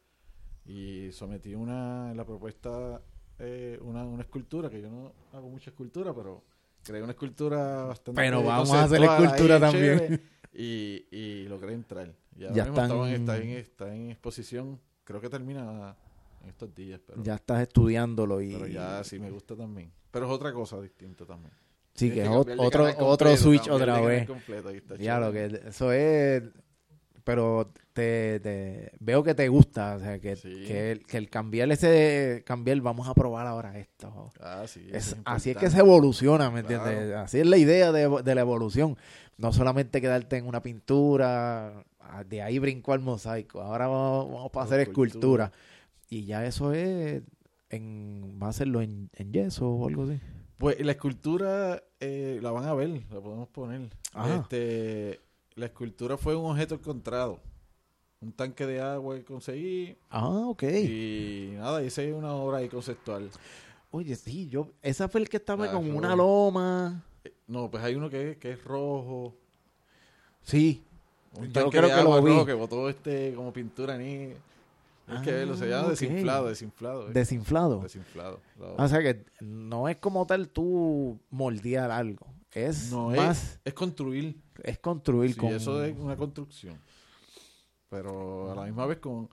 [0.67, 3.01] Y sometí una, la propuesta,
[3.39, 6.43] eh, una, una escultura, que yo no hago mucha escultura, pero
[6.84, 9.97] creé una escultura bastante Pero vamos a hacer escultura también.
[9.99, 10.21] chévere,
[10.53, 12.13] Y, y logré entrar.
[12.36, 15.95] Y ahora Ya mismo están- en- está, en, está en exposición, creo que termina
[16.43, 18.53] en estos días, pero, Ya estás estudiándolo y...
[18.53, 19.91] pero ya sí me gusta también.
[20.12, 21.53] Pero es otra cosa distinta también.
[21.93, 24.27] sí, que es otro, switch otra vez.
[24.27, 26.43] completo, Ya, lo que eso es.
[27.28, 30.63] Pero te, te- veo que te gusta, o sea, que, Sí.
[30.66, 32.42] que, el, que el cambiar ese.
[32.46, 34.32] Cambiar, vamos a probar ahora esto.
[34.40, 36.90] Ah, sí, Es, eso así es que se evoluciona, ¿me Claro.
[36.90, 37.16] entiendes?
[37.18, 38.96] Así es la idea de, de la evolución.
[39.38, 43.62] No solamente quedarte en una pintura, ah, de ahí brinco al mosaico.
[43.62, 45.46] Ahora vamos, vamos para hacer escultura.
[45.48, 45.52] escultura.
[46.10, 47.24] Y ya eso es.
[47.70, 50.18] En, va a hacerlo en, en yeso o algo así.
[50.58, 53.90] Pues la escultura eh, la van a ver, la podemos poner.
[54.13, 54.38] Ajá.
[54.38, 55.20] Este,
[55.58, 57.39] la escultura fue un objeto encontrado.
[58.20, 59.96] un tanque de agua que conseguí.
[60.10, 60.63] Ah, ok.
[60.63, 63.30] Y nada, hice una obra ahí conceptual.
[63.91, 67.04] Oye, sí, yo, esa fue el que estaba Ah, con una loma.
[67.24, 69.36] Eh, No, pues hay uno que, es- que es rojo.
[70.41, 70.82] Sí,
[71.36, 72.32] Un Yo tanque creo de que lo vi.
[72.32, 74.32] rojo que botó este como pintura ni.
[75.08, 75.89] Es que verlo, se Ah, llama ok.
[75.91, 77.08] desinflado, desinflado.
[77.10, 77.13] eh.
[77.13, 77.80] desinflado.
[77.84, 78.39] Desinflado.
[78.60, 82.26] La- O sea que no es como tal tú moldear algo.
[82.52, 84.41] Es no más, es, es construir.
[84.63, 85.50] Es, construir Sí, con...
[85.54, 86.78] eso es una construcción.
[87.89, 89.30] Pero a la misma vez con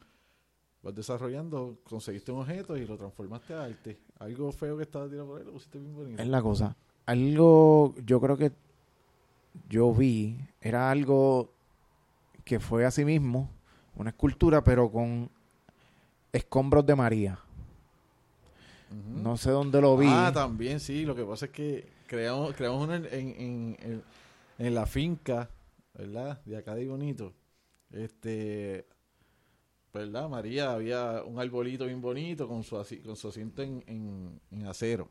[0.83, 3.99] vas desarrollando, conseguiste un objeto y lo transformaste a arte.
[4.19, 6.23] Algo feo que estaba tirado por ahí, lo pusiste bien bonito.
[6.23, 6.77] Es la cosa.
[7.07, 8.53] Algo, yo creo que
[9.69, 11.51] yo vi, era algo
[12.45, 13.51] que fue así mismo,
[13.97, 15.31] una escultura, pero con
[16.33, 17.39] escombros de María.
[19.17, 20.07] No sé dónde lo vi.
[20.09, 21.05] Ah, también, sí.
[21.05, 24.03] Lo que pasa es que creamos, creamos uno en, en, en- en-
[24.59, 25.51] en la finca,
[25.95, 26.41] ¿verdad?
[26.45, 27.33] De acá de Bonito.
[27.91, 28.87] Este,
[29.93, 30.29] ¿verdad?
[30.29, 35.09] María, había un arbolito bien bonito con su, con su asiento en, en, en acero.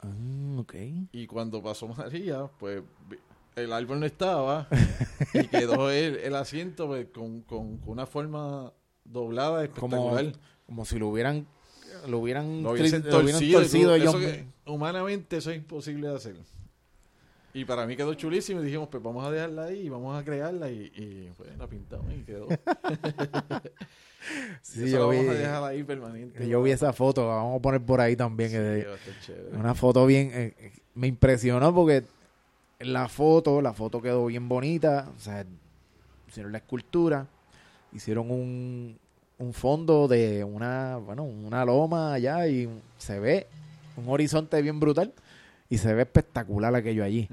[0.00, 0.74] Ah, ok.
[1.12, 2.82] Y cuando pasó María, pues
[3.56, 4.68] el árbol no estaba
[5.32, 8.72] y quedó el, el asiento pues, con, con, con una forma
[9.04, 10.32] doblada Como, espectacular.
[10.66, 11.46] como si lo hubieran
[12.08, 13.60] lo hubieran, Lo tri- lo hubieran torcido.
[13.60, 16.36] torcido eso ellos que- humanamente eso es imposible de hacer.
[17.54, 20.24] Y para mí quedó chulísimo y dijimos, pues vamos a dejarla ahí y vamos a
[20.24, 22.48] crearla y, y pues la pintamos y quedó.
[24.62, 26.48] Sí, yo vi, vamos a dejar ahí permanente.
[26.48, 28.50] yo vi esa foto, la vamos a poner por ahí también.
[28.50, 29.56] Sí, que-.
[29.56, 32.04] Una foto bien, eh, eh, me impresionó porque
[32.80, 35.44] la foto, la foto quedó bien bonita, o sea,
[36.26, 37.26] hicieron la escultura,
[37.92, 38.98] hicieron un,
[39.38, 43.46] un fondo de una, bueno, una loma allá y se ve
[43.96, 45.12] un horizonte bien brutal
[45.68, 47.28] y se ve espectacular aquello allí.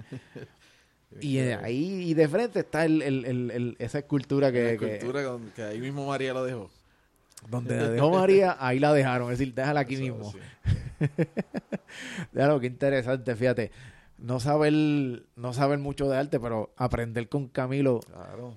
[1.21, 5.21] y eh, ahí y de frente está el, el- el- esa escultura La que, escultura
[5.55, 6.69] que ahí mismo María lo dejó.
[7.49, 10.31] donde la dejó María, ahí la dejaron, es decir, déjala aquí Eso, mismo.
[10.31, 10.37] sí.
[12.31, 13.71] Déjalo, qué interesante, fíjate.
[14.17, 14.71] No saber,
[15.35, 17.99] no saber mucho de arte, pero aprender con Camilo.
[18.01, 18.55] Claro.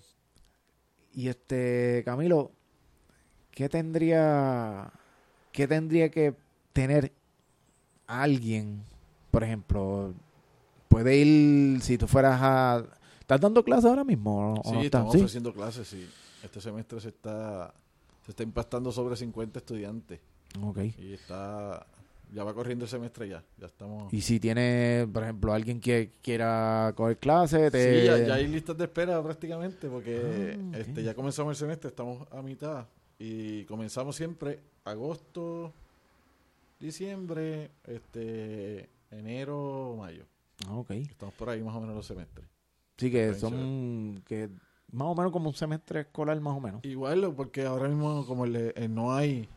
[1.15, 2.53] Y este, Camilo,
[3.51, 4.93] ¿qué tendría,
[5.53, 6.35] qué tendría que
[6.75, 7.13] tener
[8.07, 8.83] alguien?
[9.35, 10.15] Por ejemplo,
[10.87, 12.85] puede ir, si tú fueras a...
[13.19, 14.53] ¿Estás dando clases ahora mismo?
[14.55, 15.19] o- Sí, no estamos ¿Sí?
[15.19, 16.09] ofreciendo clases, sí.
[16.45, 17.75] Este semestre se está
[18.25, 20.21] se está impactando sobre 50 estudiantes
[20.63, 20.79] Ok.
[20.99, 21.85] y está
[22.33, 23.43] ya va corriendo el semestre ya.
[23.59, 28.01] Ya estamos Y si tiene, por ejemplo, alguien que quiera coger clases, te...
[28.03, 31.89] Sí, ya, ya hay listas de espera prácticamente porque Ah, este ya comenzamos el semestre,
[31.89, 32.87] estamos a mitad
[33.19, 35.73] y comenzamos siempre agosto,
[36.79, 40.25] diciembre, este enero, mayo.
[40.67, 40.91] Ah, ok.
[40.93, 42.47] Estamos por ahí más o menos los semestres.
[42.97, 44.49] Sí, que son que
[44.93, 46.85] más o menos como un semestre escolar, más o menos.
[46.85, 49.49] Igual porque ahora mismo como le- eh, no hay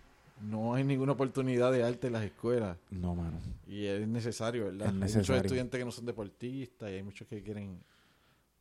[0.42, 3.38] no hay ninguna oportunidad de arte en las escuelas No, mano.
[3.68, 4.88] y es necesario, ¿verdad?
[4.88, 5.34] Es Hay necesario.
[5.36, 7.80] muchos estudiantes que no son deportistas y hay muchos que quieren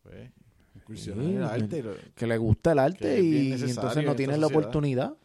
[0.02, 0.30] pues,
[0.74, 1.84] incursionar Sí, en el arte.
[2.14, 5.16] Que le gusta el arte y, entonces en no tienen la oportunidad.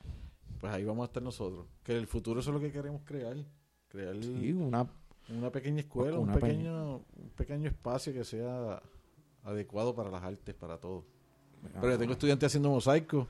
[0.60, 1.66] pues ahí vamos a estar nosotros.
[1.84, 3.36] Que el futuro eso es lo que queremos crear.
[3.88, 4.88] Crear Sí, una...
[5.30, 8.82] una pequeña escuela, Una un, pe- pequeño, un pequeño espacio que sea
[9.44, 11.06] adecuado para las artes, para todo.
[11.80, 13.28] Pero ya tengo estudiantes haciendo mosaico.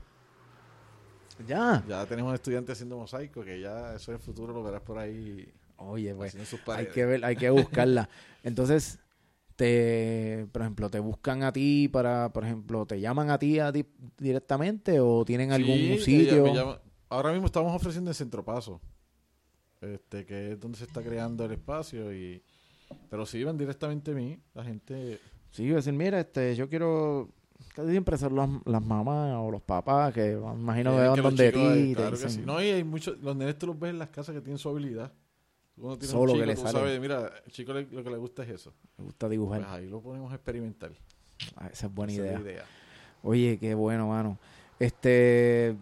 [1.46, 1.84] Ya.
[1.88, 5.52] Ya tenemos estudiantes haciendo mosaico, que ya eso en el futuro lo verás por ahí
[5.76, 6.36] Oye, pues
[6.68, 8.08] hay que ver, hay que buscarla.
[8.44, 9.00] Entonces,
[9.56, 13.72] te, por ejemplo, te buscan a ti para, por ejemplo, te llaman a ti, a
[13.72, 13.84] ti
[14.18, 16.54] directamente o tienen algún Sí, sitio.
[16.54, 18.80] llama- ahora mismo estamos ofreciendo en Centro Paso,
[19.82, 22.12] este, que es donde se está creando el espacio.
[22.12, 22.42] y
[23.10, 25.18] Pero si van directamente a mí, la gente
[25.50, 27.28] Sí, yo decir, mira, este, yo quiero
[27.74, 31.94] casi siempre son las, las mamás o los papás que imagino que van donde ti
[31.94, 32.42] claro sí.
[32.44, 34.68] No, y hay muchos, los nenes tú los ves en las casas que tienen su
[34.68, 35.12] habilidad.
[35.76, 36.72] Uno tiene Solo un que le tú sale.
[36.78, 38.72] sabes, mira, el chico le- lo que le gusta es eso.
[38.98, 39.60] me gusta dibujar.
[39.60, 40.92] Pues ahí lo ponemos a experimentar.
[41.56, 42.38] Ah, esa es buena Esa es idea.
[42.38, 42.64] la idea.
[43.22, 44.38] Oye, qué bueno, mano.
[44.78, 45.74] Este,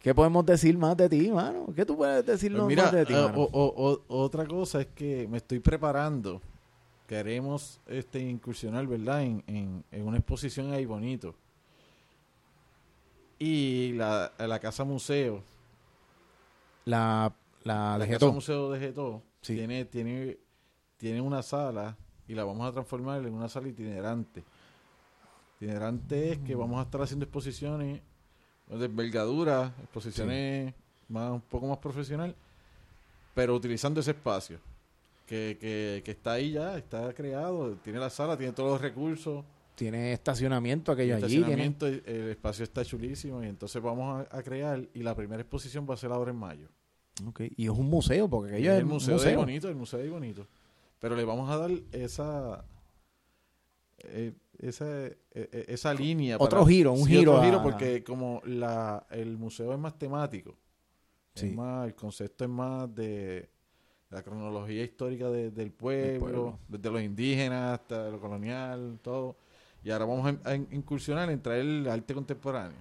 [0.00, 1.66] ¿qué podemos decir más de ti, mano?
[1.74, 3.38] ¿Qué tú puedes decirnos Pues mira, más de ti, eh, mano?
[3.42, 6.40] o- o- o- otra cosa es que me estoy preparando.
[7.06, 9.22] Queremos este, incursionar, ¿verdad?
[9.22, 11.34] En, en, en una exposición ahí bonito.
[13.38, 15.42] Y la, la Casa Museo,
[16.84, 17.32] la,
[17.64, 18.32] la, la de Casa Getó.
[18.32, 19.54] Museo de Getó, Sí.
[19.54, 20.38] tiene, tiene,
[20.96, 24.42] tiene una sala y la vamos a transformar en una sala itinerante.
[25.60, 26.58] Itinerante es que Mm.
[26.58, 28.00] vamos a estar haciendo exposiciones
[28.70, 30.74] envergadura, exposiciones
[31.08, 32.34] más un poco más profesional,
[33.34, 34.58] pero utilizando ese espacio
[35.26, 39.44] que, que, que está ahí ya, está creado, tiene la sala, tiene todos los recursos
[39.74, 41.36] tiene estacionamiento aquello el allí.
[41.44, 45.40] tiene- estacionamiento, el, espacio está chulísimo y entonces vamos a, a crear y la primera
[45.40, 46.66] exposición va a ser ahora en mayo.
[47.26, 49.30] Ok, Y es un museo, porque aquello es es el museo, museo.
[49.30, 50.46] de bonito, el museo de bonito.
[50.98, 52.64] Pero le vamos a dar esa
[53.98, 56.36] eh, esa, eh, eh, esa línea.
[56.38, 59.98] Otro giro, un sí, giro otro a- giro porque como la, el museo es más
[59.98, 60.56] temático,
[61.34, 61.46] Sí.
[61.46, 63.48] es más, el concepto es más de
[64.10, 66.58] la cronología histórica de- del pueblo, pueblo.
[66.66, 69.36] desde los indígenas hasta lo colonial, todo.
[69.84, 72.78] Y ahora vamos a, a incursionar en traer el arte contemporáneo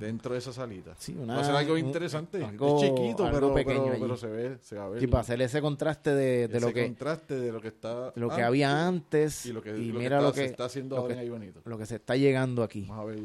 [0.00, 0.94] dentro de esa salita.
[0.98, 2.42] Sí, una- Va a ser algo interesante.
[2.44, 5.00] algo- es chiquito, algo pero, pequeño pero, se ve, se va a ver.
[5.00, 8.12] Sí, para hacer ese contraste de, de ese lo que contraste de lo que está
[8.16, 10.46] lo que antes había antes y lo que, y lo que está- lo se que
[10.46, 11.60] está haciendo ahora ahí bonito.
[11.64, 12.86] lo que se está llegando aquí.
[12.88, 13.18] Vamos a ver.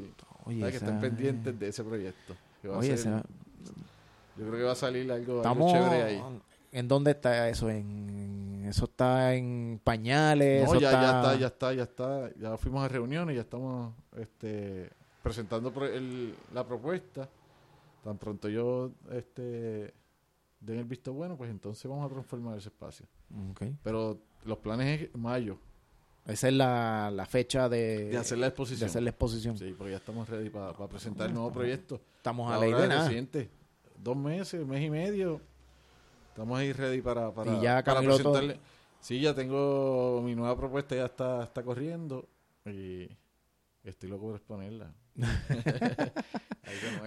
[0.45, 2.35] Oye, para que esa- estén pendientes de ese proyecto.
[2.61, 3.23] que va a Oye, ser- esa-
[4.37, 6.21] yo creo que va a salir algo, algo estamos chévere ahí.
[6.71, 7.69] ¿En dónde está eso?
[7.69, 12.29] En eso está en pañales, No, eso ya, está, ya está, ya está, ya está.
[12.51, 14.89] Ya fuimos a reuniones, ya estamos este,
[15.25, 17.27] presentando el- la propuesta.
[18.03, 19.93] Tan pronto yo este,
[20.59, 23.07] den el visto bueno, pues entonces vamos a transformar ese espacio.
[23.83, 25.57] Pero los planes es mayo,
[26.27, 28.89] Esa es la, la fecha de, de hacer la de exposición.
[28.89, 29.57] hacer la exposición.
[29.57, 31.99] Sí, porque ya estamos ready para presentar el nuevo proyecto.
[32.17, 33.03] Estamos a Ahora ley de nada.
[33.07, 33.49] reciente,
[34.01, 35.41] dos meses, mes y medio.
[36.29, 38.59] Estamos ahí ready para, para, Y ya para Camilo todo- presentarle.
[39.01, 42.27] Sí, ya tengo mi nueva propuesta, ya está, está corriendo
[42.65, 43.07] y
[43.83, 44.91] estoy loco por exponerla.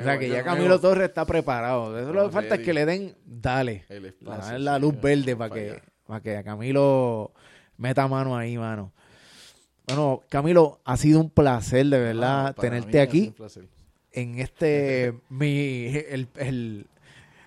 [0.01, 1.99] O sea que ya Camilo Torres está preparado.
[1.99, 5.35] Eso lo que falta es que le den, dale, El la, espacio, la luz verde
[5.37, 5.83] para que, allá.
[6.07, 7.33] para que Camilo
[7.77, 8.93] meta mano ahí, mano.
[9.89, 13.35] Bueno, Camilo, ha sido un placer de verdad Ah, mí tenerte aquí.
[14.13, 16.87] en este mi el, el-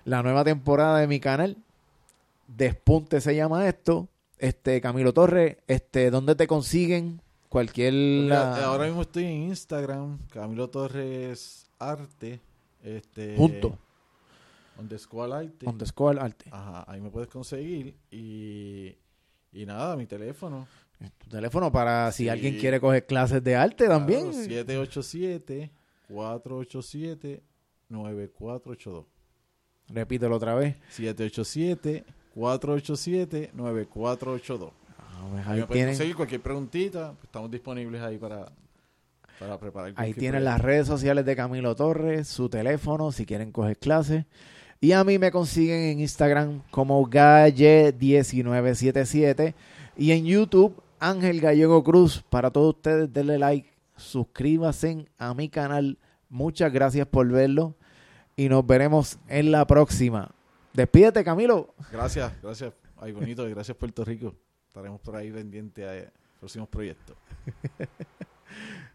[0.04, 1.56] la nueva temporada de mi canal
[2.48, 7.21] Despunte se llama esto este Camilo Torres este dónde te consiguen
[7.52, 12.40] cualquier Mira, ahora mismo estoy en Instagram, Camilo Torres Arte.
[12.82, 13.78] Este, Junto.
[14.78, 15.68] Underscore Arte.
[15.68, 18.96] underscore arte Ajá, ahí me puedes conseguir y,
[19.52, 20.66] y nada, mi teléfono.
[21.18, 22.28] tu teléfono para si Sí.
[22.30, 24.32] alguien quiere coger clases de arte también
[27.90, 29.04] 787-487-9482.
[29.88, 30.76] repítelo otra vez
[32.34, 34.72] 787-487-9482.
[35.30, 38.46] Pues Ahí tienen conseguir cualquier preguntita, pues estamos disponibles ahí para,
[39.38, 39.92] para preparar.
[39.96, 40.50] Ahí tienen proyecto.
[40.50, 44.24] las redes sociales de Camilo Torres, su teléfono, si quieren coger clases.
[44.80, 49.54] Y a mí me consiguen en Instagram como Galle1977
[49.96, 52.24] y en YouTube Ángel Gallego Cruz.
[52.28, 55.98] Para todos ustedes, denle like, suscríbanse a mi canal.
[56.28, 57.76] Muchas gracias por verlo
[58.34, 60.32] y nos veremos en la próxima.
[60.72, 61.74] Despídete, Camilo.
[61.92, 62.72] Gracias, gracias.
[62.96, 64.34] Ay, bonito, gracias Puerto Rico.
[64.72, 67.14] Estaremos por ahí pendientes a próximos proyectos.